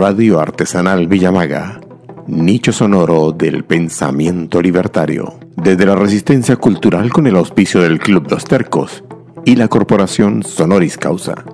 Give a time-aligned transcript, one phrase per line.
[0.00, 1.80] Radio Artesanal Villamaga,
[2.28, 8.44] nicho sonoro del pensamiento libertario, desde la resistencia cultural con el auspicio del Club Dos
[8.44, 9.02] Tercos
[9.44, 11.44] y la Corporación Sonoris Causa.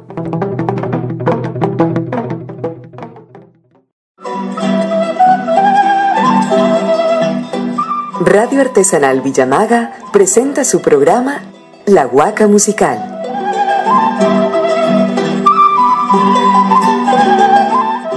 [8.26, 11.40] Radio Artesanal Villamaga presenta su programa
[11.86, 13.14] La Huaca Musical.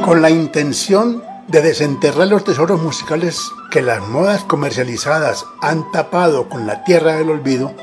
[0.08, 6.66] Con la intención de desenterrar los tesoros musicales que las modas comercializadas han tapado con
[6.66, 7.74] la tierra del olvido,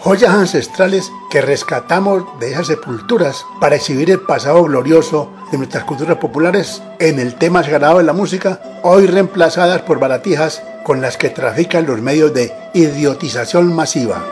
[0.00, 6.16] joyas ancestrales que rescatamos de esas sepulturas para exhibir el pasado glorioso de nuestras culturas
[6.16, 11.28] populares en el tema sagrado de la música, hoy reemplazadas por baratijas con las que
[11.28, 14.24] trafican los medios de idiotización masiva.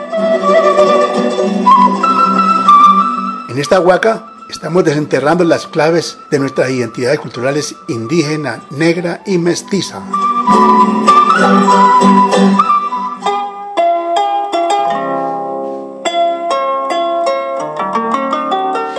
[3.47, 10.01] En esta huaca estamos desenterrando las claves de nuestras identidades culturales indígena, negra y mestiza.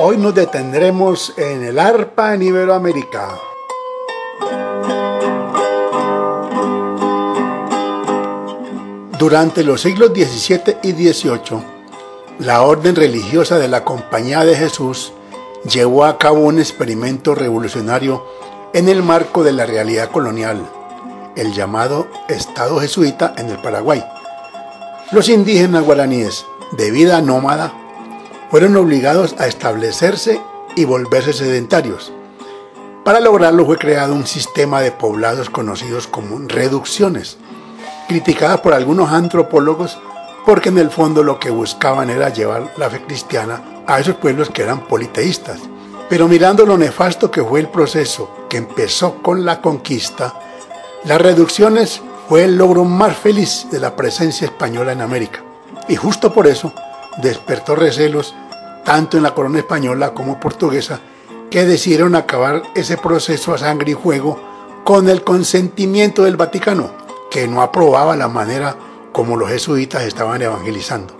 [0.00, 3.28] Hoy nos detendremos en el arpa en Iberoamérica.
[9.18, 11.62] Durante los siglos XVII y XVIII,
[12.38, 15.12] la orden religiosa de la Compañía de Jesús
[15.64, 18.24] llevó a cabo un experimento revolucionario
[18.72, 20.60] en el marco de la realidad colonial,
[21.36, 24.04] el llamado Estado jesuita en el Paraguay.
[25.10, 27.72] Los indígenas guaraníes, de vida nómada,
[28.50, 30.40] fueron obligados a establecerse
[30.76, 32.12] y volverse sedentarios.
[33.04, 37.38] Para lograrlo fue creado un sistema de poblados conocidos como reducciones,
[38.06, 39.98] criticadas por algunos antropólogos
[40.48, 44.48] porque en el fondo lo que buscaban era llevar la fe cristiana a esos pueblos
[44.48, 45.60] que eran politeístas.
[46.08, 50.40] Pero mirando lo nefasto que fue el proceso que empezó con la conquista,
[51.04, 55.40] las reducciones fue el logro más feliz de la presencia española en América.
[55.86, 56.72] Y justo por eso
[57.18, 58.34] despertó recelos
[58.86, 60.98] tanto en la corona española como portuguesa
[61.50, 64.40] que decidieron acabar ese proceso a sangre y fuego
[64.82, 66.90] con el consentimiento del Vaticano,
[67.30, 68.87] que no aprobaba la manera
[69.18, 71.12] como los jesuitas estaban evangelizando.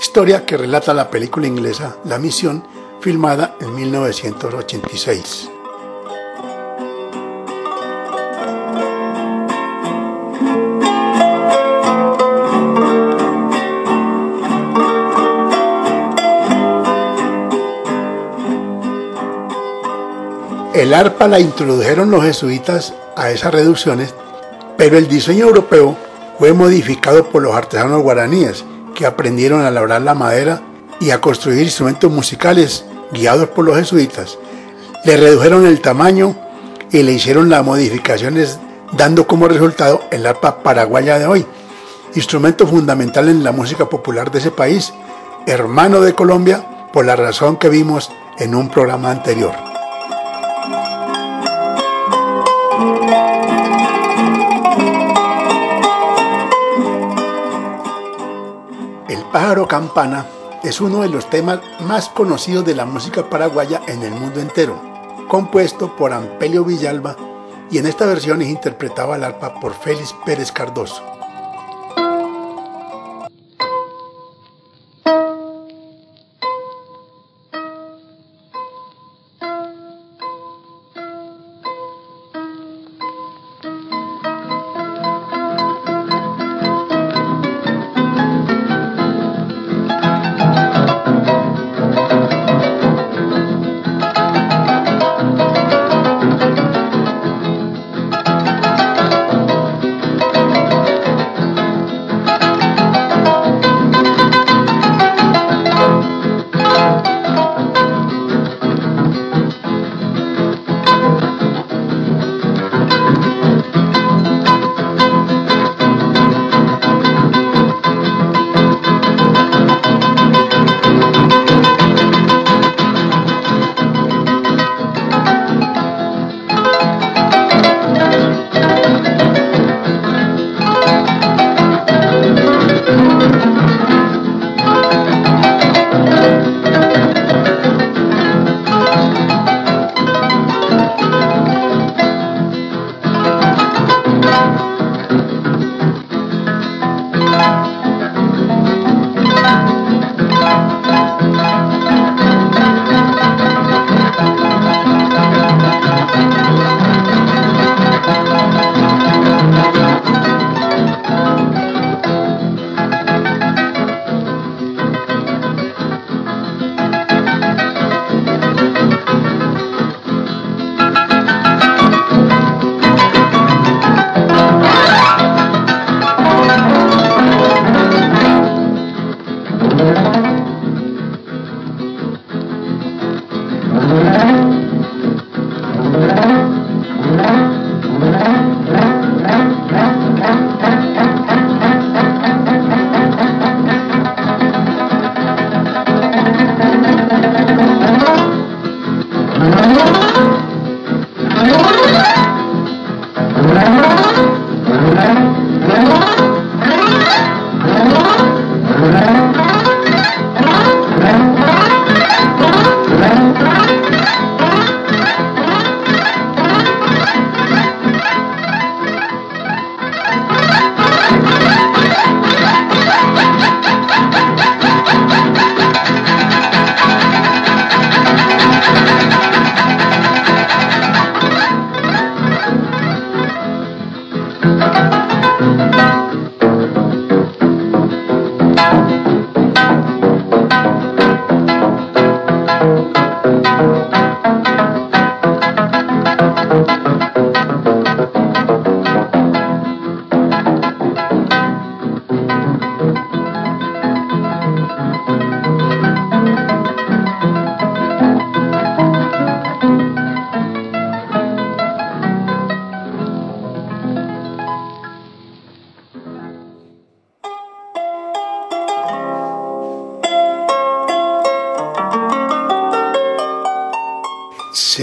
[0.00, 2.64] Historia que relata la película inglesa La Misión,
[3.00, 5.48] filmada en 1986.
[20.74, 24.12] El arpa la introdujeron los jesuitas a esas reducciones,
[24.76, 26.07] pero el diseño europeo
[26.38, 30.62] fue modificado por los artesanos guaraníes que aprendieron a labrar la madera
[31.00, 34.38] y a construir instrumentos musicales guiados por los jesuitas.
[35.04, 36.36] Le redujeron el tamaño
[36.90, 38.58] y le hicieron las modificaciones
[38.92, 41.46] dando como resultado el arpa paraguaya de hoy,
[42.14, 44.92] instrumento fundamental en la música popular de ese país,
[45.46, 49.54] hermano de Colombia por la razón que vimos en un programa anterior.
[59.32, 60.26] Pájaro campana
[60.62, 64.80] es uno de los temas más conocidos de la música paraguaya en el mundo entero,
[65.28, 67.16] compuesto por Ampelio Villalba
[67.70, 71.17] y en esta versión es interpretado al arpa por Félix Pérez Cardoso.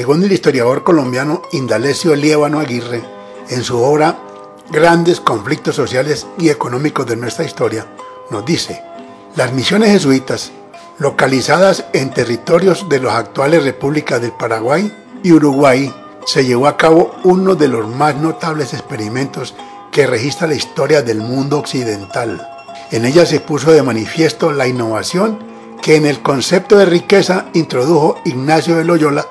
[0.05, 3.03] Según el historiador colombiano Indalecio Liébano Aguirre,
[3.49, 4.19] en su obra
[4.69, 7.87] Grandes conflictos sociales y económicos de nuestra historia,
[8.29, 8.83] nos dice,
[9.35, 10.51] las misiones jesuitas,
[10.99, 15.91] localizadas en territorios de las actuales repúblicas del Paraguay y Uruguay,
[16.27, 19.55] se llevó a cabo uno de los más notables experimentos
[19.91, 22.47] que registra la historia del mundo occidental.
[22.91, 25.39] En ella se puso de manifiesto la innovación
[25.81, 29.25] que en el concepto de riqueza introdujo Ignacio de Loyola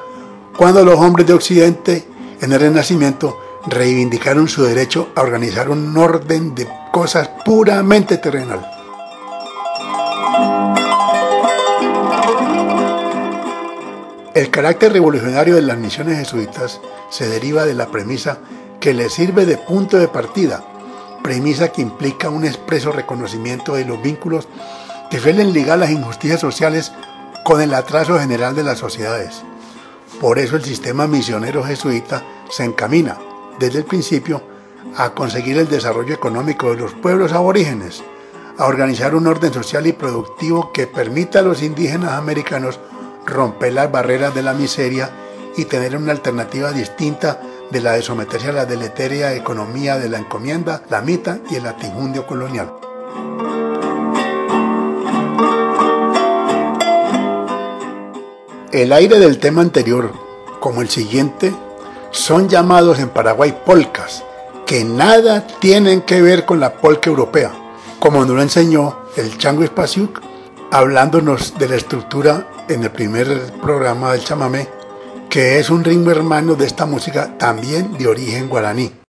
[0.57, 2.07] cuando los hombres de Occidente
[2.41, 8.65] en el Renacimiento reivindicaron su derecho a organizar un orden de cosas puramente terrenal.
[14.35, 18.39] El carácter revolucionario de las misiones jesuitas se deriva de la premisa
[18.81, 20.65] que les sirve de punto de partida,
[21.23, 24.49] premisa que implica un expreso reconocimiento de los vínculos
[25.11, 26.93] que suelen ligar las injusticias sociales
[27.45, 29.45] con el atraso general de las sociedades
[30.21, 33.19] por eso el sistema misionero jesuita se encamina
[33.59, 34.43] desde el principio
[34.97, 38.03] a conseguir el desarrollo económico de los pueblos aborígenes,
[38.59, 42.79] a organizar un orden social y productivo que permita a los indígenas americanos
[43.27, 45.11] romper las barreras de la miseria
[45.57, 47.41] y tener una alternativa distinta
[47.71, 51.65] de la de someterse a la deleteria economía de la encomienda, la mita y el
[51.65, 52.73] latifundio colonial.
[58.75, 60.11] El aire del tema anterior,
[60.59, 61.55] como el siguiente,
[62.11, 64.25] son llamados en Paraguay polcas,
[64.67, 67.53] que nada tienen que ver con la polca europea,
[68.01, 70.21] como nos lo enseñó el Chango Espaciuc,
[70.73, 74.67] hablándonos de la estructura en el primer programa del chamamé,
[75.31, 79.04] que es un ritmo hermano de esta música también de origen guaraní.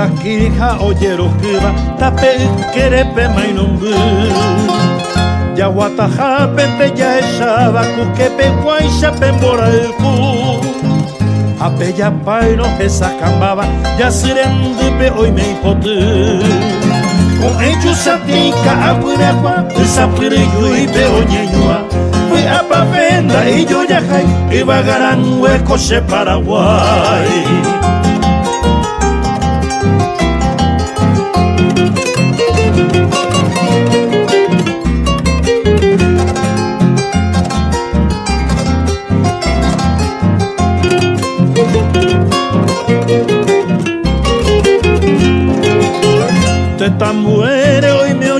[0.00, 2.32] Isarakiriha oyerokuba tape
[2.72, 3.92] kerepe mainumbu
[5.56, 10.64] Yawataha pente ya eshaba kukepe guaisha pembora elku
[11.60, 13.66] Ape ya paino esa cambaba
[13.98, 16.00] ya sirendupe hoy me hipotu
[17.40, 21.80] Con hecho satica apurekwa esa piriyu ibe onyenyua
[22.50, 24.00] apa venda y yo ya
[24.50, 27.99] y vagarán huecos de Paraguay.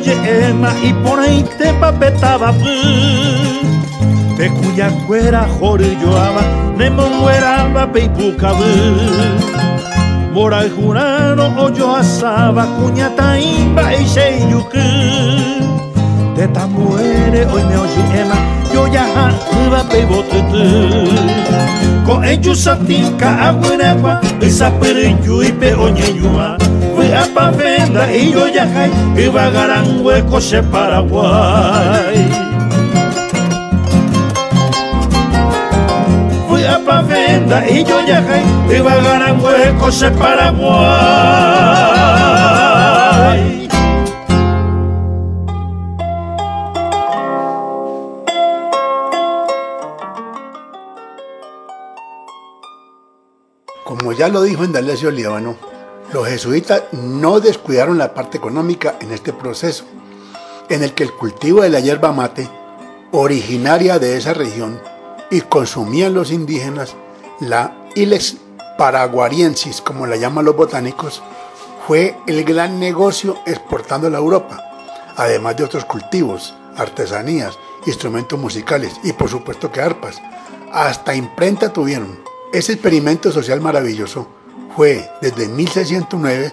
[0.09, 2.53] Emma y por ahí te papetaba
[4.37, 6.41] Pe cuya cuera jorilloaba,
[6.77, 8.65] nemo mueraba peipucabu.
[10.33, 14.79] Mora jurano oyo asaba, cuña taimba y sheyuku.
[16.37, 18.37] De tambuere hoy me oye ema,
[18.73, 19.07] yo ya
[19.67, 21.11] iba peibotutu.
[22.07, 23.53] Con ellos satinka
[24.81, 26.57] perenyu y pe oñeñua.
[26.59, 26.80] Fui
[27.13, 32.31] a pavenda y yo ya jai, iba garan huecos se Paraguay.
[37.03, 38.23] venda y yo ya
[38.69, 40.81] y va a ganar huecos en Paraguay.
[53.85, 55.70] Como ya lo dijo Indalecio Líbano,
[56.13, 59.85] los jesuitas no descuidaron la parte económica en este proceso,
[60.69, 62.49] en el que el cultivo de la hierba mate,
[63.13, 64.81] originaria de esa región,
[65.31, 66.97] y consumían los indígenas
[67.41, 68.37] la Ilex
[68.77, 71.23] paraguariensis, como la llaman los botánicos,
[71.87, 74.63] fue el gran negocio exportando a Europa,
[75.17, 80.21] además de otros cultivos, artesanías, instrumentos musicales y por supuesto que arpas.
[80.73, 82.21] Hasta imprenta tuvieron.
[82.53, 84.27] Ese experimento social maravilloso
[84.77, 86.53] fue desde 1609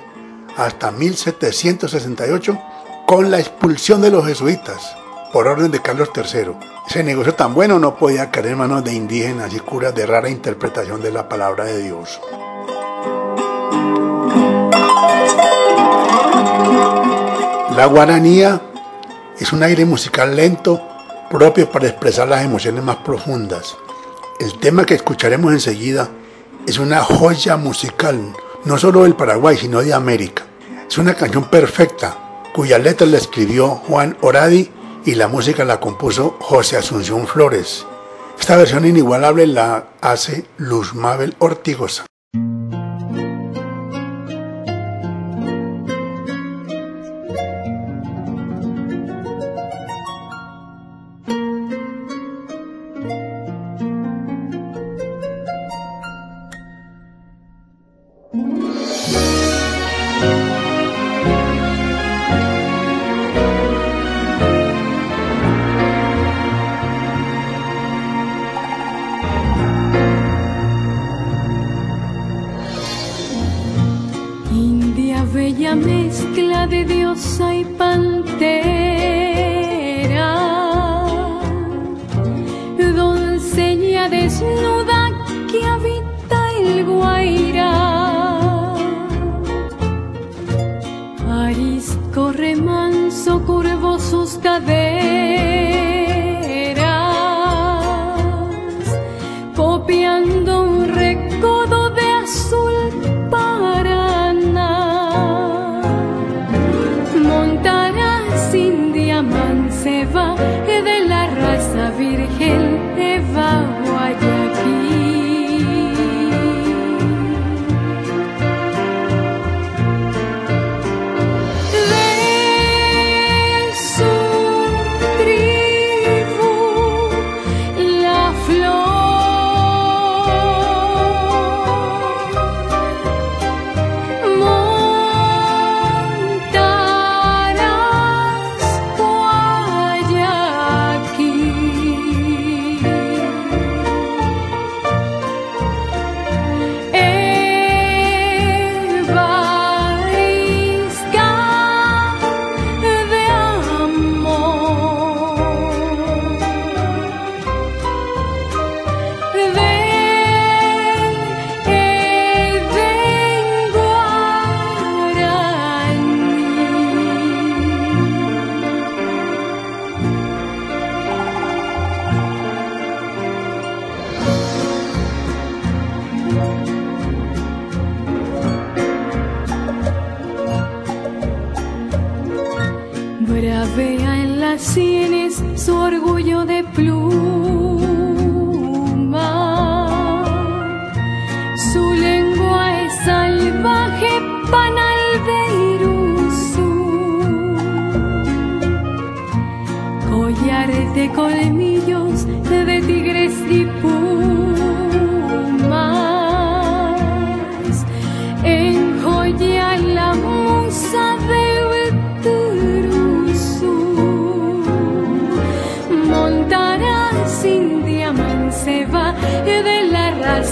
[0.56, 2.58] hasta 1768
[3.06, 4.96] con la expulsión de los jesuitas
[5.32, 6.54] por orden de Carlos III.
[6.90, 10.30] Ese negocio tan bueno no podía caer en manos de indígenas y curas de rara
[10.30, 12.20] interpretación de la palabra de Dios.
[17.76, 18.62] La guaranía
[19.40, 20.82] es un aire musical lento
[21.30, 23.78] propio para expresar las emociones más profundas.
[24.40, 26.10] El tema que escucharemos enseguida
[26.68, 28.34] es una joya musical,
[28.66, 30.44] no solo del Paraguay, sino de América.
[30.88, 34.70] Es una canción perfecta, cuya letra la escribió Juan Oradi
[35.06, 37.86] y la música la compuso José Asunción Flores.
[38.38, 42.06] Esta versión inigualable la hace Luz Mabel Ortigosa.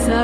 [0.06, 0.22] sa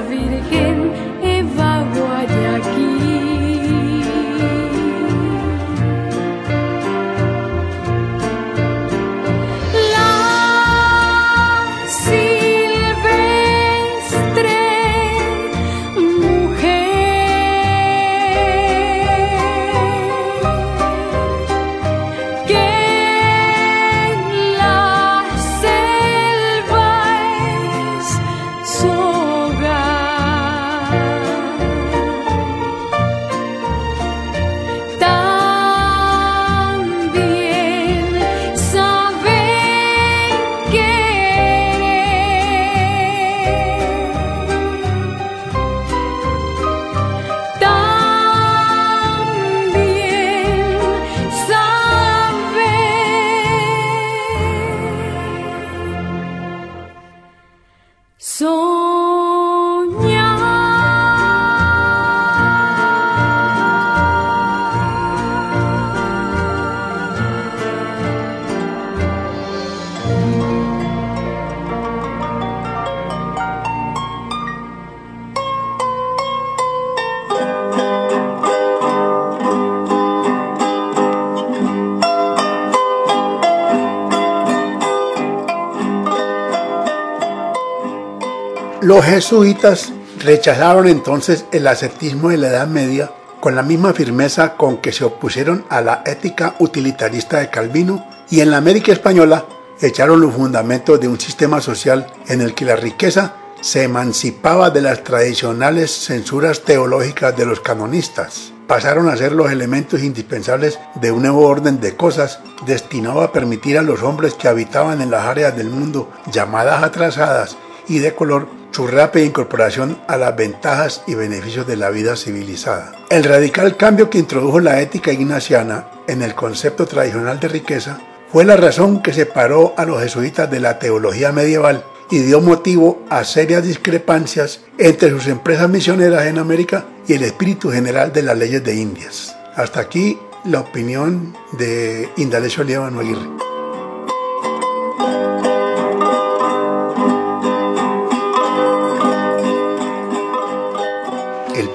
[89.01, 89.91] Los jesuitas
[90.23, 95.03] rechazaron entonces el ascetismo de la Edad Media con la misma firmeza con que se
[95.03, 99.47] opusieron a la ética utilitarista de Calvino y en la América Española
[99.81, 104.83] echaron los fundamentos de un sistema social en el que la riqueza se emancipaba de
[104.83, 108.53] las tradicionales censuras teológicas de los canonistas.
[108.67, 113.79] Pasaron a ser los elementos indispensables de un nuevo orden de cosas destinado a permitir
[113.79, 117.57] a los hombres que habitaban en las áreas del mundo llamadas atrasadas
[117.91, 122.93] y de color su rápida incorporación a las ventajas y beneficios de la vida civilizada.
[123.09, 127.99] El radical cambio que introdujo la ética ignaciana en el concepto tradicional de riqueza
[128.31, 133.05] fue la razón que separó a los jesuitas de la teología medieval y dio motivo
[133.09, 138.37] a serias discrepancias entre sus empresas misioneras en América y el espíritu general de las
[138.37, 139.35] leyes de Indias.
[139.55, 143.50] Hasta aquí la opinión de Indalecio Líbano Aguirre.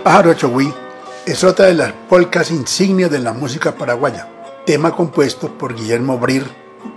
[0.07, 0.73] Pájaro chogüí
[1.27, 4.29] es otra de las polcas insignias de la música paraguaya
[4.65, 6.47] tema compuesto por Guillermo Brir,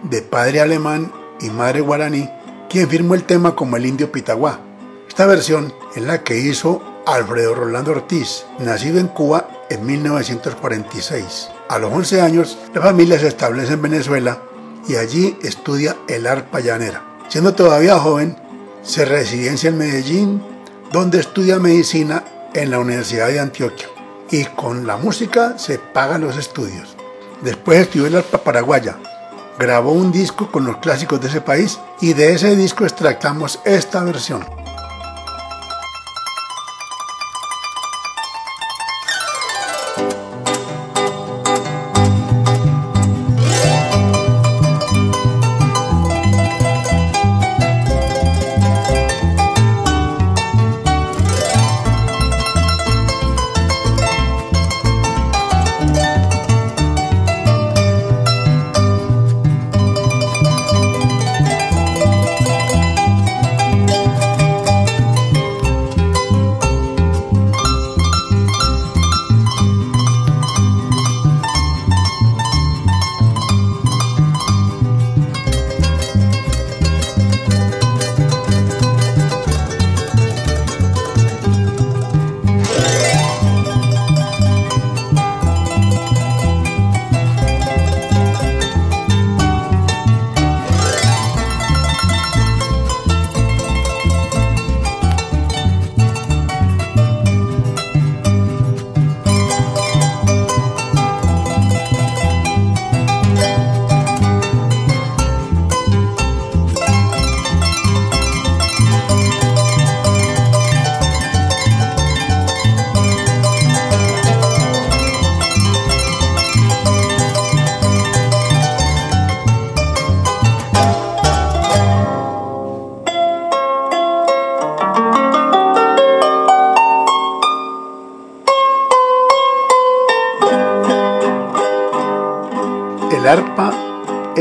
[0.04, 2.30] de padre alemán y madre guaraní,
[2.69, 4.60] quien firmó el tema como el indio Pitaguá.
[5.08, 11.50] Esta versión es la que hizo Alfredo Rolando Ortiz, nacido en Cuba en 1946.
[11.67, 14.39] A los 11 años, la familia se establece en Venezuela
[14.88, 17.02] y allí estudia el arpa llanera.
[17.28, 18.38] Siendo todavía joven,
[18.84, 20.43] se residencia en Medellín,
[20.91, 23.88] donde estudia medicina en la Universidad de Antioquia
[24.31, 26.95] y con la música se pagan los estudios.
[27.41, 28.97] Después estudió el arpa paraguaya,
[29.57, 34.03] grabó un disco con los clásicos de ese país y de ese disco extractamos esta
[34.03, 34.45] versión.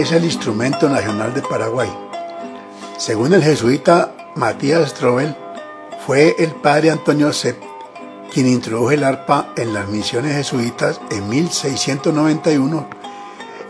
[0.08, 1.90] Es el instrumento nacional de Paraguay.
[2.96, 5.36] Según el jesuita Matías Strobel,
[6.06, 7.62] fue el padre Antonio Sepp
[8.32, 12.88] quien introdujo el arpa en las misiones jesuitas en 1691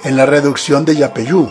[0.05, 1.51] en la reducción de Yapeyú,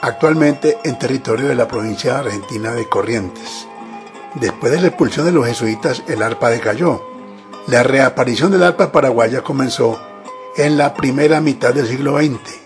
[0.00, 3.66] actualmente en territorio de la provincia argentina de Corrientes.
[4.34, 7.02] Después de la expulsión de los jesuitas, el arpa decayó.
[7.66, 10.00] La reaparición del arpa paraguaya comenzó
[10.56, 12.59] en la primera mitad del siglo XX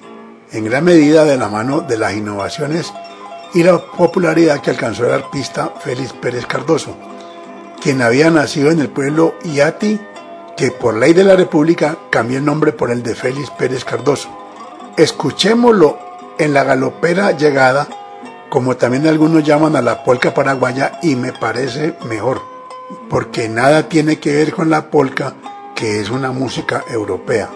[0.54, 2.92] en gran medida de la mano de las innovaciones
[3.54, 6.96] y la popularidad que alcanzó el arpista Félix Pérez Cardoso,
[7.82, 10.00] quien había nacido en el pueblo Iati,
[10.56, 14.28] que por ley de la República cambió el nombre por el de Félix Pérez Cardoso.
[14.96, 15.98] Escuchémoslo
[16.38, 17.88] en la galopera llegada,
[18.48, 22.40] como también algunos llaman a la polca paraguaya, y me parece mejor,
[23.10, 25.34] porque nada tiene que ver con la polca,
[25.74, 27.50] que es una música europea.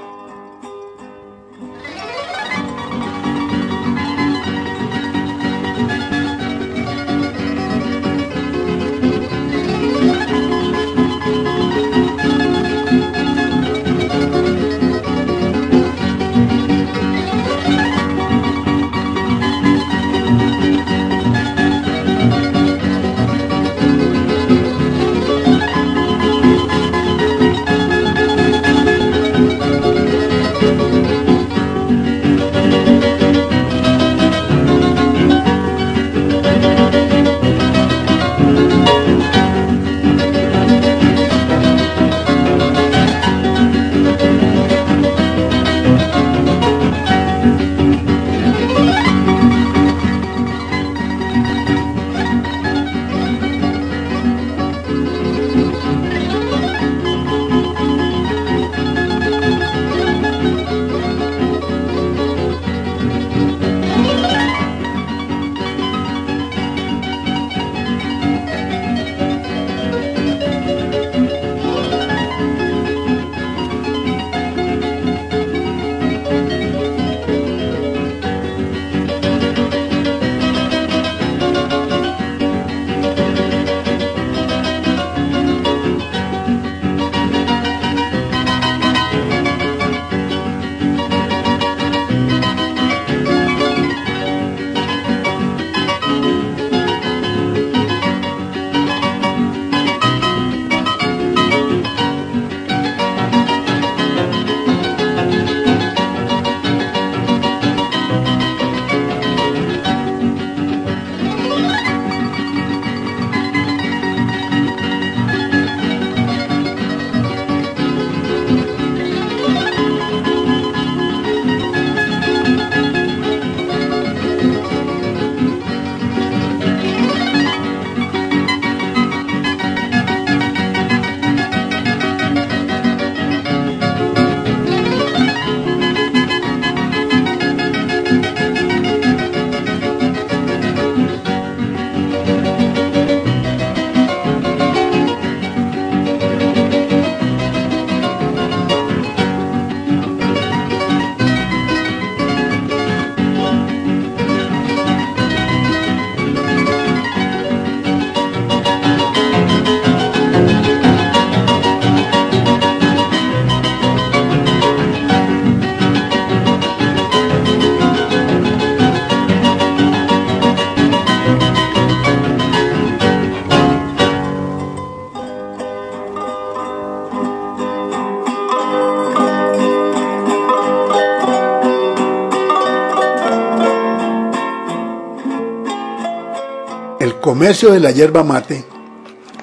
[187.39, 188.65] Comercio de la yerba mate,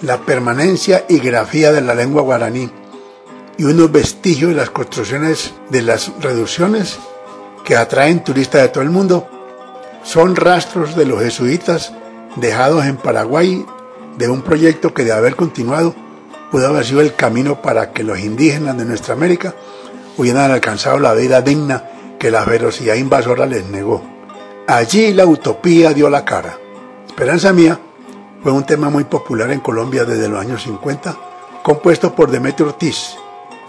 [0.02, 2.70] la permanencia y grafía de la lengua guaraní
[3.58, 7.00] y unos vestigios de las construcciones de las reducciones
[7.64, 9.30] que atraen turistas de todo el mundo
[10.04, 11.94] son rastros de los jesuitas
[12.36, 13.66] dejados en Paraguay
[14.18, 15.96] de un proyecto que de haber continuado
[16.52, 19.56] pudo haber sido el camino para que los indígenas de nuestra América
[20.18, 21.86] hubieran alcanzado la vida digna
[22.20, 24.04] que la ferocidad invasora les negó.
[24.68, 26.60] Allí la utopía dio la cara.
[27.16, 27.80] Esperanza mía
[28.44, 31.18] fue un tema muy popular en Colombia desde los años 50,
[31.64, 33.16] compuesto por Demetrio Ortiz.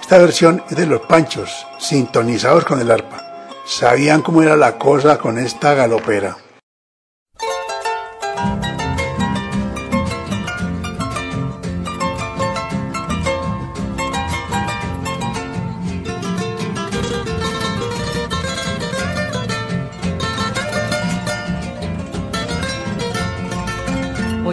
[0.00, 3.22] Esta versión es de los Panchos, sintonizados con el arpa.
[3.64, 6.36] Sabían cómo era la cosa con esta galopera.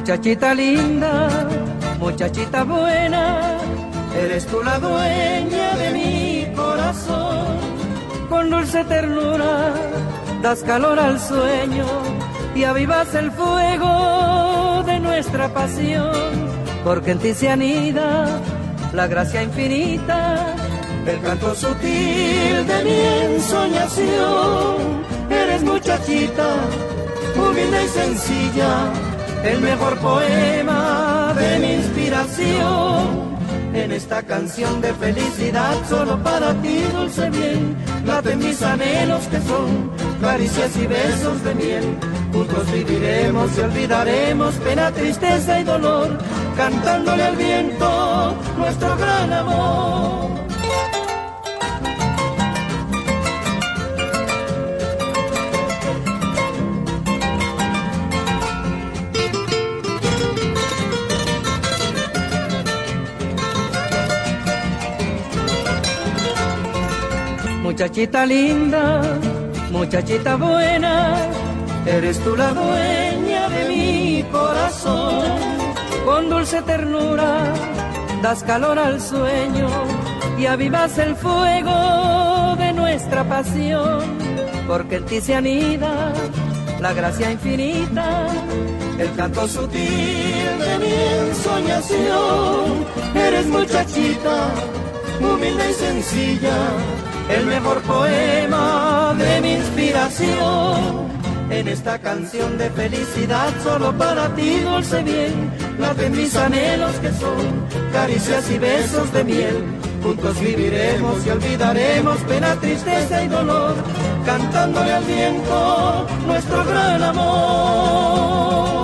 [0.03, 1.47] Muchachita linda,
[1.97, 3.57] muchachita buena,
[4.21, 7.57] eres tú la dueña de mi corazón.
[8.27, 9.73] Con dulce ternura
[10.41, 11.85] das calor al sueño
[12.53, 16.11] y avivas el fuego de nuestra pasión,
[16.83, 18.41] porque en ti se anida
[18.91, 20.53] la gracia infinita,
[21.07, 24.75] el canto sutil de mi ensoñación.
[25.29, 26.55] Eres muchachita,
[27.37, 28.91] humilde y sencilla
[29.43, 33.33] el mejor poema de mi inspiración.
[33.73, 37.75] En esta canción de felicidad, solo para ti, dulce bien,
[38.05, 41.97] laten mis anhelos que son caricias y besos de miel.
[42.31, 46.17] Juntos viviremos y olvidaremos pena, tristeza y dolor,
[46.55, 50.52] cantándole al viento nuestro gran amor.
[67.73, 69.01] Muchachita linda,
[69.71, 71.15] muchachita buena,
[71.87, 75.25] eres tú la dueña de mi corazón.
[76.05, 77.51] Con dulce ternura
[78.21, 79.67] das calor al sueño
[80.37, 84.03] y avivas el fuego de nuestra pasión,
[84.67, 86.13] porque en ti se anida
[86.79, 88.27] la gracia infinita,
[88.99, 90.93] el canto sutil de mi
[91.27, 92.85] ensoñación.
[93.15, 94.51] Eres muchachita,
[95.19, 96.57] humilde y sencilla
[97.35, 101.13] el mejor poema de mi inspiración.
[101.49, 105.51] En esta canción de felicidad solo para ti, dulce bien,
[105.97, 109.63] de mis anhelos que son caricias y besos de miel.
[110.01, 113.75] Juntos viviremos y olvidaremos pena, tristeza y dolor,
[114.25, 118.82] cantándole al viento nuestro gran amor.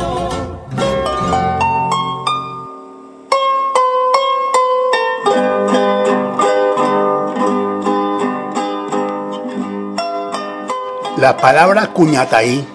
[11.19, 12.65] La palabra cuñataí,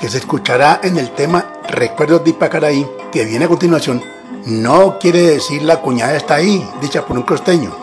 [0.00, 4.04] que se escuchará en el tema Recuerdos de Ipacaraí, que viene a continuación,
[4.44, 7.74] no quiere decir la cuñada está ahí, dicha por un costeño.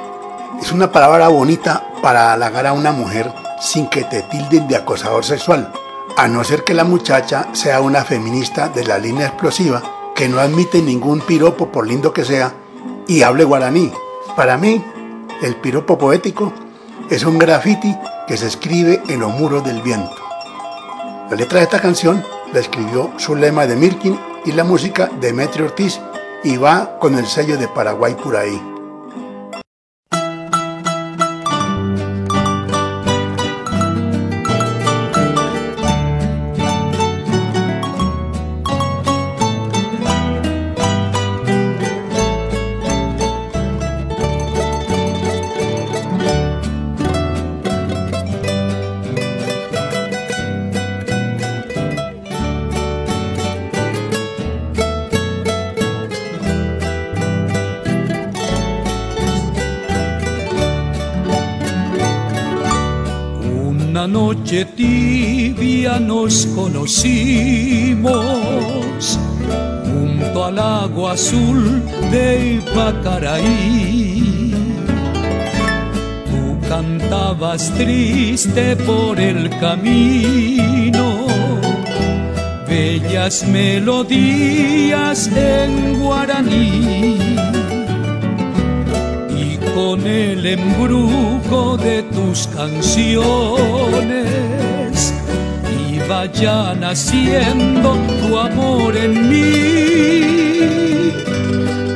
[0.61, 5.25] Es una palabra bonita para halagar a una mujer sin que te tilden de acosador
[5.25, 5.73] sexual,
[6.15, 9.83] a no ser que la muchacha sea una feminista de la línea explosiva
[10.15, 12.53] que no admite ningún piropo por lindo que sea
[13.05, 13.91] y hable guaraní.
[14.37, 14.81] Para mí,
[15.41, 16.53] el piropo poético
[17.09, 17.93] es un graffiti
[18.27, 20.15] que se escribe en los muros del viento.
[21.29, 25.65] La letra de esta canción la escribió Zulema de Mirkin y la música de Demetrio
[25.65, 25.99] Ortiz
[26.43, 28.72] y va con el sello de Paraguay por ahí.
[66.23, 68.09] Nos conocimos
[69.83, 74.23] junto al agua azul de Ipacaraí.
[76.29, 81.27] Tú cantabas triste por el camino,
[82.69, 87.19] bellas melodías en guaraní
[89.75, 93.23] con el embrujo de tus canciones
[96.07, 99.43] vaya naciendo tu amor en mí.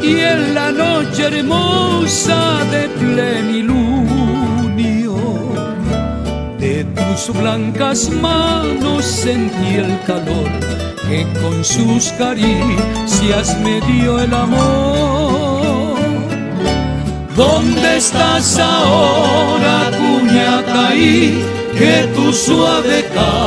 [0.04, 3.96] Y en la noche hermosa de plenilunio,
[6.60, 10.50] de tus blancas manos sentí el calor
[11.08, 15.98] que con sus caricias me dio el amor.
[17.36, 21.44] ¿Dónde estás ahora, Cuñataí?
[21.78, 23.47] Que tu suave no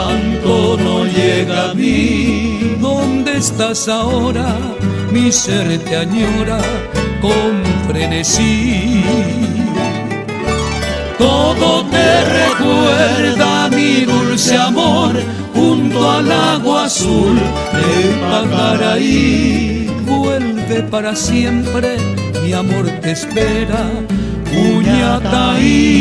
[1.20, 2.76] llega a mí.
[2.80, 4.56] ¿Dónde estás ahora?
[5.12, 6.60] Mi ser te añora
[7.20, 9.04] con frenesí.
[11.18, 15.12] Todo te recuerda mi dulce amor
[15.54, 17.38] junto al agua azul
[17.74, 17.90] de
[18.30, 19.90] Pacaraí.
[20.06, 21.96] Vuelve para siempre,
[22.42, 23.82] mi amor te espera,
[24.50, 26.00] Puñataí.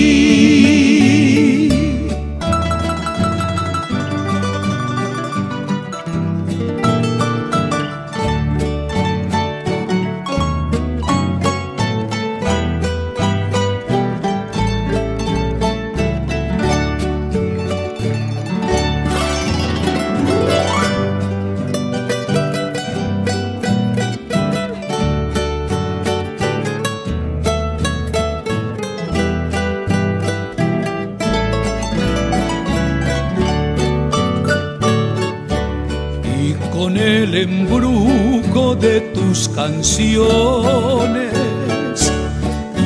[39.56, 41.32] Canciones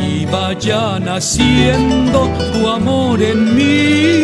[0.06, 4.24] y vaya naciendo tu amor en mí.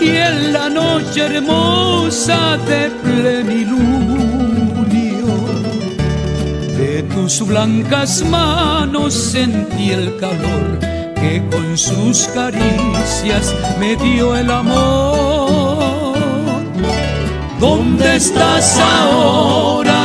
[0.00, 3.66] Y en la noche hermosa de plenilunio,
[6.78, 10.78] de tus blancas manos sentí el calor
[11.20, 16.16] que con sus caricias me dio el amor.
[17.60, 19.97] ¿Dónde estás ahora?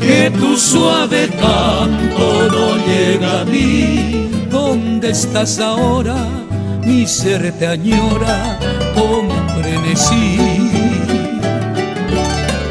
[0.00, 4.28] Que tu suave canto no llega a mí.
[4.50, 6.16] ¿Dónde estás ahora?
[6.84, 8.58] Mi ser te añora
[8.94, 10.38] con frenesí.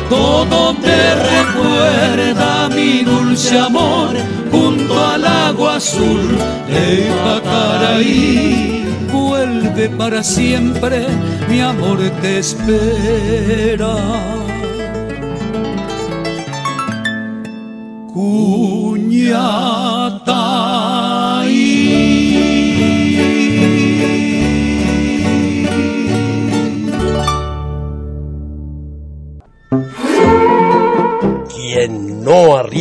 [0.09, 4.15] Todo te recuerda mi dulce amor
[4.51, 6.37] junto al agua azul
[6.69, 8.85] de Pacaraí.
[9.11, 11.07] Vuelve para siempre,
[11.49, 13.95] mi amor te espera.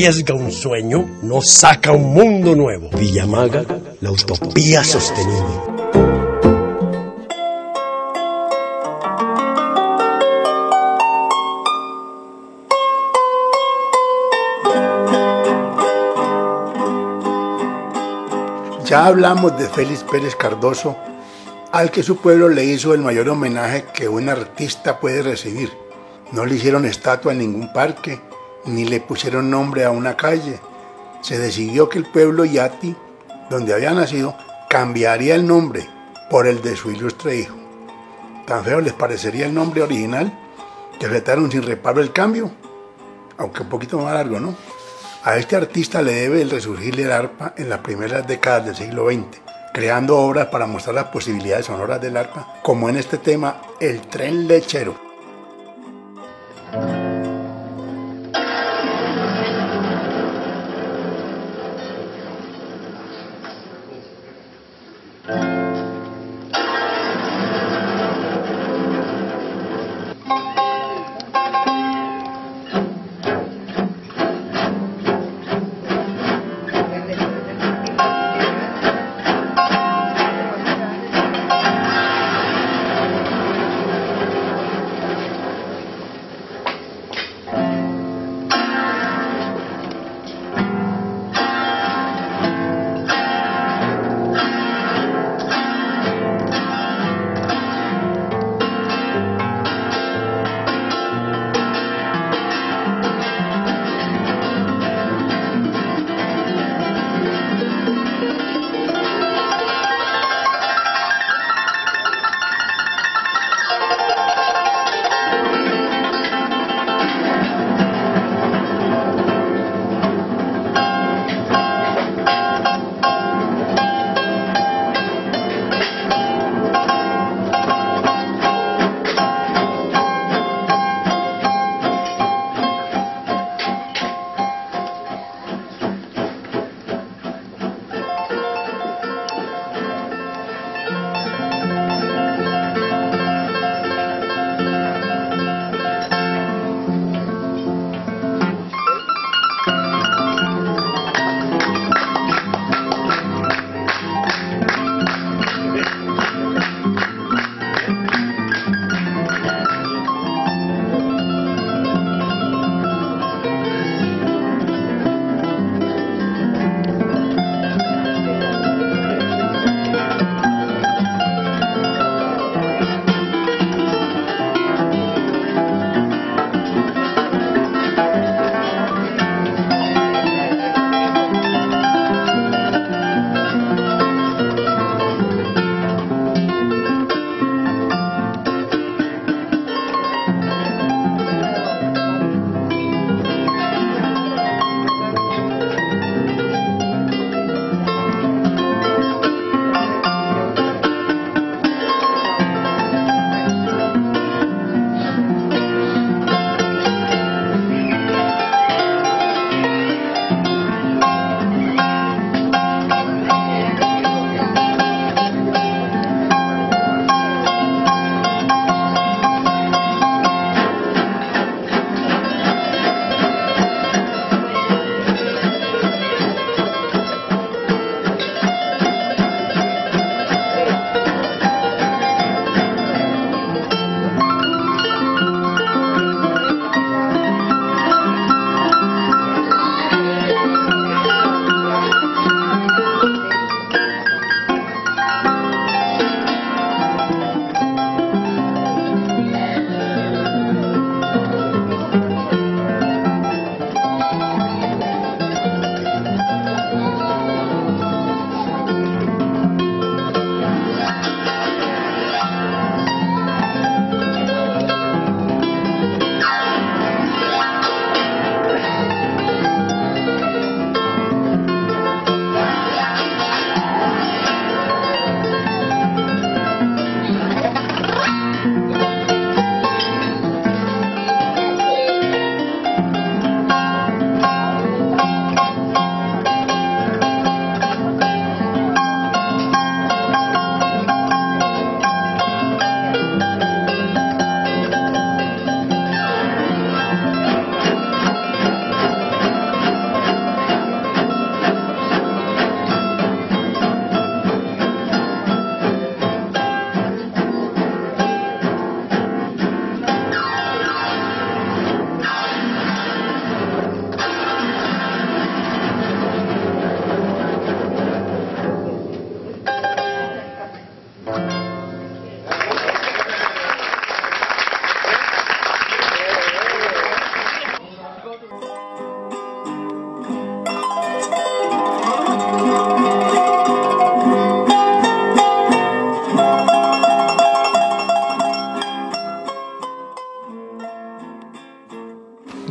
[0.07, 2.91] Arriesga un sueño, no saca un mundo nuevo.
[2.91, 3.65] Villamaga,
[4.03, 5.55] la utopía sostenible.
[18.85, 20.97] Ya hablamos de Félix Pérez Cardoso,
[21.73, 25.71] al que su pueblo le hizo el mayor homenaje que un artista puede recibir.
[26.33, 28.21] No le hicieron estatua en ningún parque,
[28.67, 30.61] ni le pusieron nombre a una calle.
[31.21, 32.95] Se decidió que el pueblo Yati,
[33.51, 34.37] donde había nacido,
[34.69, 35.89] cambiaría el nombre
[36.31, 37.57] por el de su ilustre hijo.
[38.47, 40.39] Tan feo les parecería el nombre original
[40.99, 42.51] que aceptaron sin reparo el cambio,
[43.39, 44.55] aunque un poquito más largo, ¿no?
[45.25, 49.11] A este artista le debe el resurgir del arpa en las primeras décadas del siglo
[49.11, 49.41] XX,
[49.73, 54.47] creando obras para mostrar las posibilidades sonoras del arpa, como en este tema El tren
[54.47, 54.95] lechero.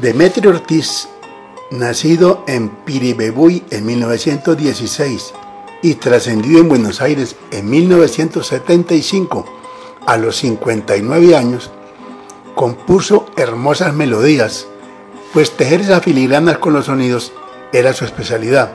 [0.03, 1.07] Demetrio Ortiz,
[1.71, 5.33] nacido en Piribebuy en 1916
[5.81, 9.45] y trascendido en Buenos Aires en 1975,
[10.05, 11.71] a los 59 años,
[12.53, 14.67] compuso hermosas melodías,
[15.31, 17.31] pues tejer esas filigranas con los sonidos
[17.71, 18.73] era su especialidad,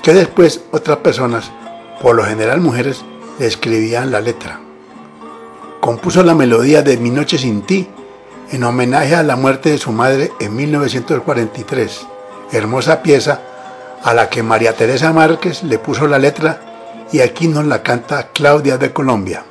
[0.00, 1.50] que después otras personas,
[2.00, 3.04] por lo general mujeres,
[3.40, 4.60] le escribían la letra.
[5.80, 7.88] Compuso la melodía de Mi Noche Sin Ti,
[8.50, 12.06] en homenaje a la muerte de su madre en 1943,
[12.52, 13.40] hermosa pieza
[14.02, 16.60] a la que María Teresa Márquez le puso la letra
[17.12, 19.44] y aquí nos la canta Claudia de Colombia.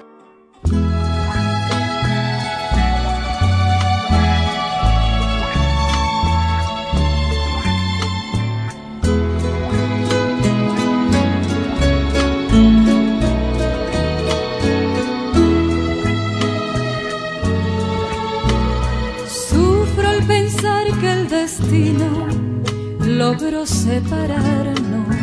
[23.28, 25.16] Logro separarnos.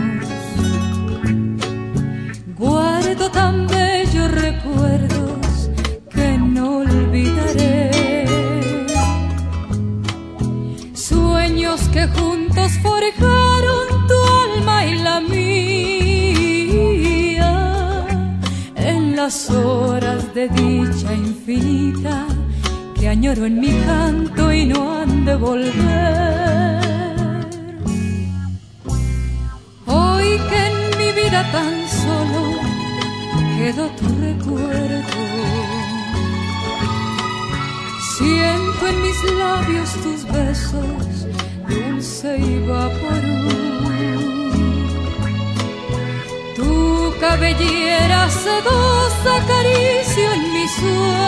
[2.59, 5.71] Guardo tan bellos recuerdos
[6.15, 8.27] que no olvidaré.
[10.93, 15.53] Sueños que juntos forjaron tu alma y la mía.
[18.77, 22.27] En las horas de dicha infinita
[22.95, 26.94] que añoro en mi canto y no han de volver.
[31.31, 32.43] Tan solo
[33.57, 35.23] quedó tu recuerdo.
[38.17, 41.27] Siento en mis labios tus besos,
[41.69, 43.49] dulce y vaporú.
[46.57, 51.25] Tu cabellera sedosa acaricio en mis sueños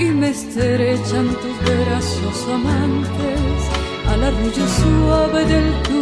[0.00, 3.60] y me estrechan tus brazos amantes
[4.08, 5.97] al arrullo suave del tucunú.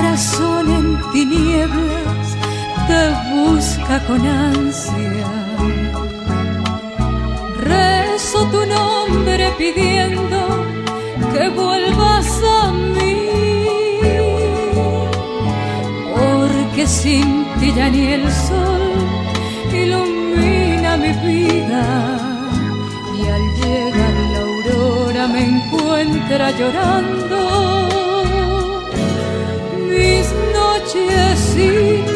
[0.00, 2.26] Corazón en tinieblas
[2.88, 3.02] te
[3.34, 5.32] busca con ansia.
[7.58, 10.40] Rezo tu nombre pidiendo
[11.32, 12.28] que vuelvas
[12.60, 13.16] a mí.
[16.14, 18.84] Porque sin ti ya ni el sol
[19.82, 21.84] ilumina mi vida
[23.18, 28.09] y al llegar la aurora me encuentra llorando
[30.94, 32.09] noches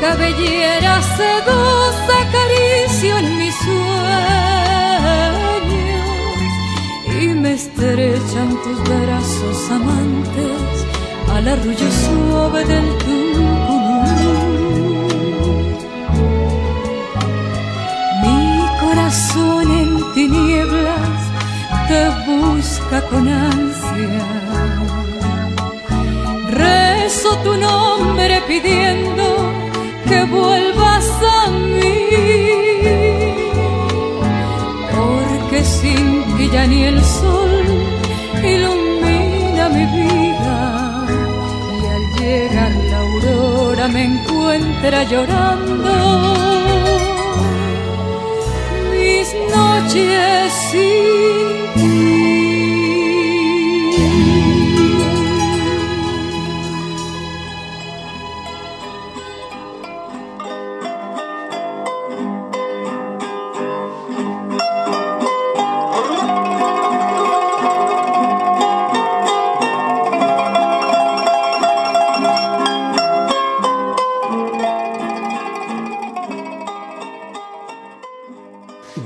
[0.00, 3.78] cabellera sedosa acaricio en mis sueños
[7.20, 10.86] y me estrechan tus brazos amantes
[11.34, 13.78] al arrullo suave del tubo
[18.80, 21.20] corazón en tinieblas
[21.88, 23.67] te busca con ansia.
[27.28, 29.52] Rezo tu nombre pidiendo
[30.08, 31.94] que vuelvas a mí.
[34.96, 37.64] Porque sin ti ya ni el sol
[38.42, 41.06] ilumina mi vida.
[41.82, 46.38] Y al llegar la aurora me encuentra llorando
[49.54, 51.37] noches sin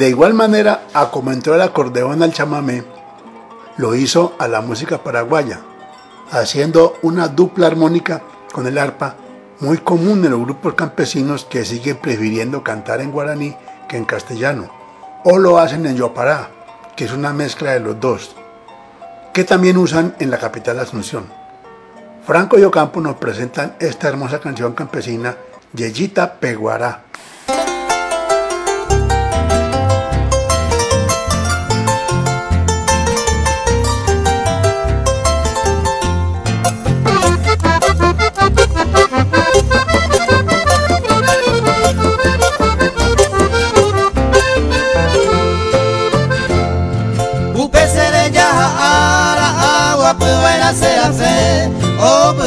[0.03, 2.83] De igual manera, a como entró el acordeón al chamamé,
[3.77, 5.61] lo hizo a la música paraguaya,
[6.33, 8.21] haciendo una dupla armónica
[8.53, 9.15] con el arpa,
[9.61, 13.55] muy común en los grupos campesinos que siguen prefiriendo cantar en guaraní
[13.89, 14.69] que en castellano,
[15.23, 16.49] o lo hacen en yopará,
[16.97, 18.35] que es una mezcla de los dos.
[19.33, 21.27] que también usan en la capital Asunción.
[22.27, 25.37] Franco y Ocampo nos presentan esta hermosa canción campesina,
[25.73, 27.05] Yeyita Peguará.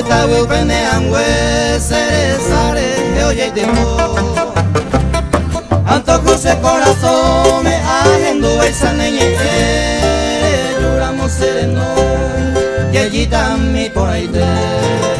[0.03, 1.23] Tawe upene angwe
[1.79, 3.97] sere sare oye de mo
[5.87, 9.37] Anto cruce corazón me agendo esa neñe
[10.81, 11.83] lloramos sereno
[12.91, 15.14] y allí también por ahí te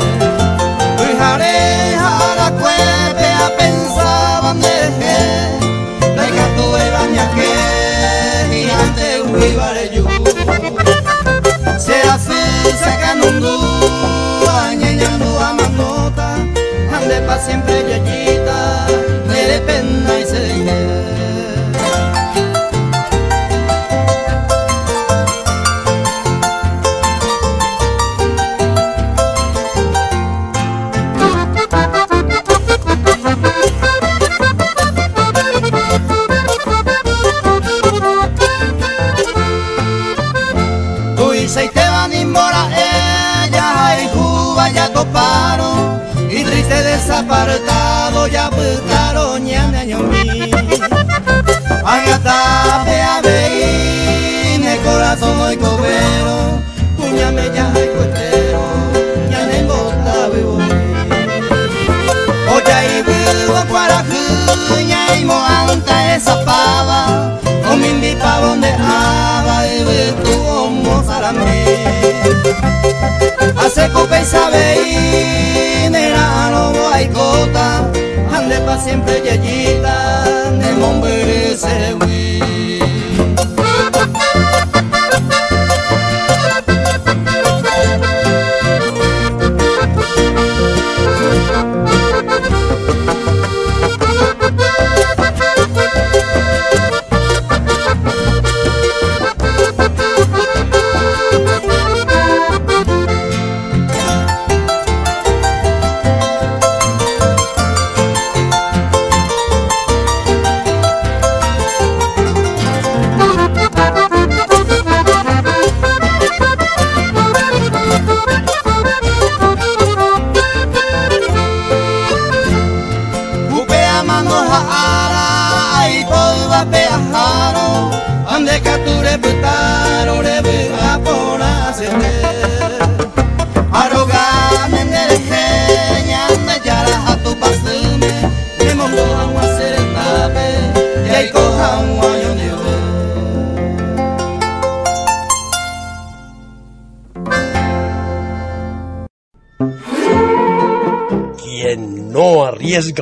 [17.25, 18.24] ande pa' siempre yayita,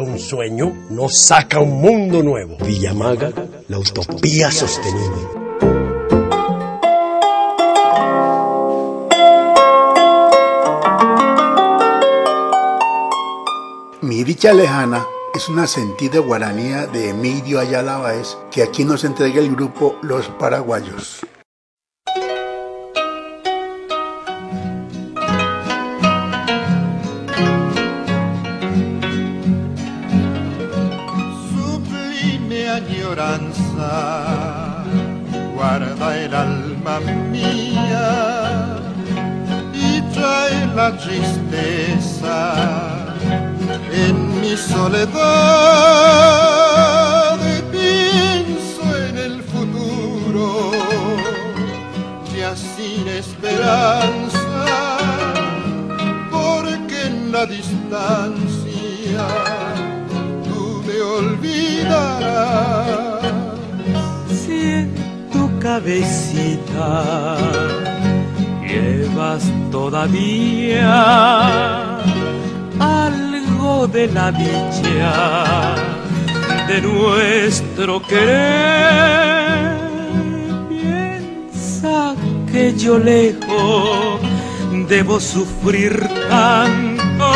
[0.01, 2.57] un sueño, no saca un mundo nuevo.
[2.65, 3.31] Villamaga,
[3.67, 5.43] la utopía sostenible.
[14.01, 19.39] Mi dicha lejana es una sentida guaranía de Emilio Ayala Báez que aquí nos entrega
[19.39, 21.25] el grupo Los Paraguayos.
[40.91, 42.53] Tristeza
[43.91, 45.13] en mi soledad
[47.71, 50.71] pienso en el futuro
[52.35, 54.65] ya sin esperanza
[56.29, 59.27] porque en la distancia
[60.43, 62.43] tú me olvidarás.
[64.27, 64.87] Si
[65.31, 67.03] tu cabecita
[69.73, 70.93] todavía
[72.79, 75.75] algo de la dicha
[76.67, 79.73] de nuestro querer.
[80.69, 82.13] Piensa
[82.51, 84.19] que yo lejos
[84.87, 87.31] debo sufrir tanto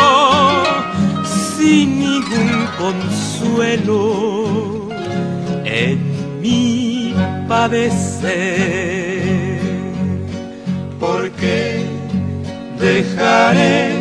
[1.56, 4.00] sin ningún consuelo
[5.64, 5.98] en
[6.40, 7.16] mi
[7.48, 8.78] padecer
[11.00, 11.77] porque
[12.78, 13.92] dejaré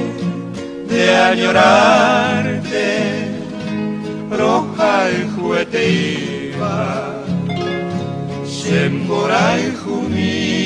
[0.88, 2.88] de añorarte,
[4.32, 5.89] roja el juguete
[6.53, 7.13] iba,
[8.69, 10.57] y juní,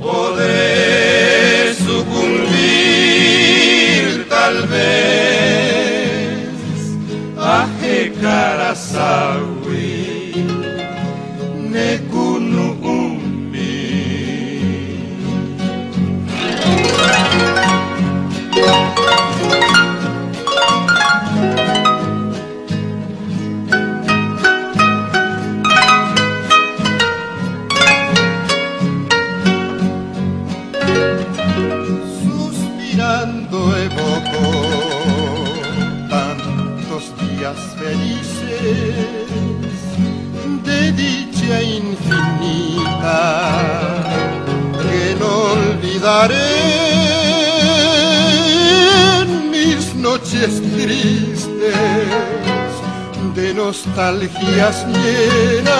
[0.00, 2.66] podré sucumbir
[4.28, 6.48] tal vez
[7.38, 9.59] a Jekarasawi,
[50.48, 51.76] tristes
[53.34, 55.74] de nostalgias llenas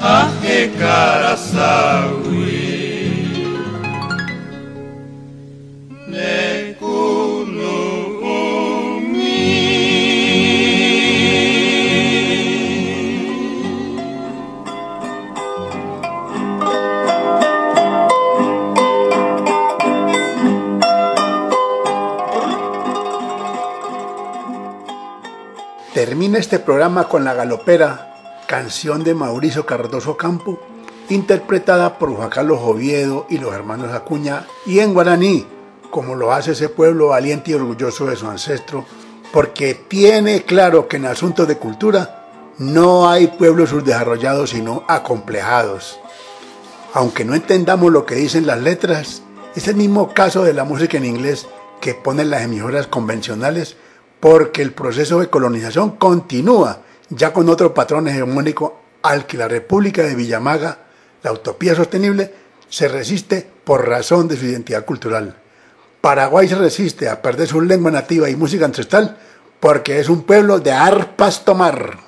[0.00, 2.17] a Jekarasawi.
[2.17, 2.17] Termina
[26.38, 30.60] este programa con la galopera, canción de Mauricio Cardoso Campo,
[31.08, 35.44] interpretada por Juan Carlos Oviedo y los hermanos Acuña, y en guaraní,
[35.90, 38.84] como lo hace ese pueblo valiente y orgulloso de su ancestro,
[39.32, 42.28] porque tiene claro que en asuntos de cultura
[42.58, 45.98] no hay pueblos subdesarrollados sino acomplejados.
[46.94, 49.22] Aunque no entendamos lo que dicen las letras,
[49.56, 51.48] es el mismo caso de la música en inglés
[51.80, 53.76] que ponen las emisoras convencionales
[54.20, 60.02] porque el proceso de colonización continúa ya con otro patrón hegemónico al que la República
[60.02, 60.78] de Villamaga,
[61.22, 62.32] la utopía sostenible,
[62.68, 65.36] se resiste por razón de su identidad cultural.
[66.00, 69.18] Paraguay se resiste a perder su lengua nativa y música ancestral
[69.60, 72.07] porque es un pueblo de arpas tomar.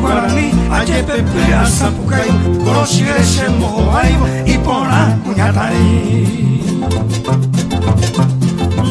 [0.00, 2.30] guarani, aye pepe asapukai,
[2.64, 5.86] koroshire moho aibo, ipona kuñatari.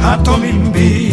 [0.00, 1.10] Guaraje atomimbi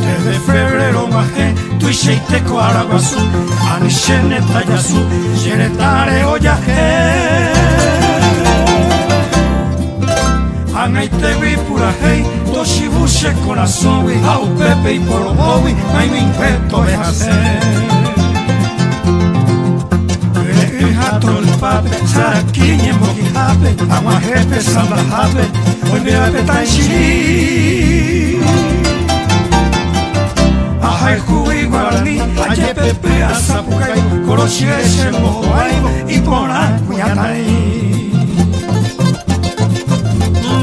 [0.00, 3.18] Desde febrero bajé tu isheite coaraguazú
[3.74, 5.00] Anishene tayazú,
[5.40, 7.16] shenetare oyaje
[12.56, 17.86] Anaitewi purahei, toshibushe corazowi, au pepe y porobowi, ai mi inquieto es hacer.
[21.20, 25.44] tulpape Sarakinye moki hape Amwa hepe samba hape
[25.92, 28.38] Oibe hape tanshi
[30.82, 35.74] Ahai kui guarani Ajepepe asapukai Koroshieshe mohoai
[36.08, 37.46] Ipona kunyatai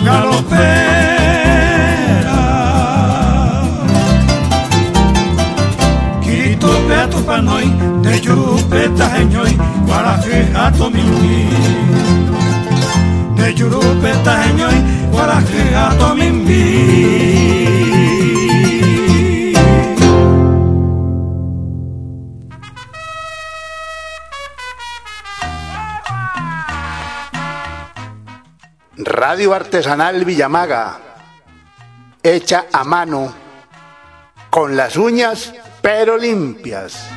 [0.03, 0.87] Galopera.
[6.21, 7.71] Kirito beato panoi
[8.01, 11.47] De yurupeta heñoi Guaraje ato milui
[13.35, 14.81] De yurupeta heñoi
[15.11, 16.15] Guaraje ato
[29.29, 30.99] Radio Artesanal Villamaga,
[32.23, 33.33] hecha a mano,
[34.49, 37.16] con las uñas pero limpias.